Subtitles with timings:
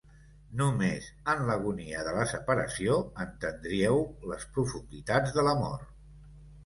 [0.59, 2.95] Només en l'agonia de la separació
[3.27, 4.01] entendríeu
[4.33, 5.89] les profunditats de l'amor.